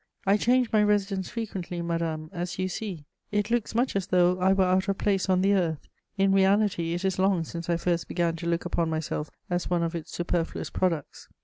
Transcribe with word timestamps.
I 0.25 0.35
change 0.35 0.71
my 0.73 0.81
residence 0.81 1.29
frequently, 1.29 1.79
madame, 1.83 2.31
as 2.33 2.57
you 2.57 2.67
see; 2.67 3.05
it 3.31 3.51
looks 3.51 3.75
much 3.75 3.95
as 3.95 4.07
though 4.07 4.39
I 4.39 4.51
were 4.51 4.63
out 4.65 4.87
of 4.87 4.97
place 4.97 5.29
on 5.29 5.41
the 5.43 5.53
earth: 5.53 5.87
in 6.17 6.31
reality, 6.31 6.95
it 6.95 7.05
is 7.05 7.19
long 7.19 7.43
since 7.43 7.69
I 7.69 7.77
first 7.77 8.07
began 8.07 8.35
to 8.37 8.47
look 8.47 8.65
upon 8.65 8.89
myself 8.89 9.29
as 9.47 9.69
one 9.69 9.83
of 9.83 9.93
its 9.93 10.11
superfluous 10.11 10.71
products. 10.71 11.27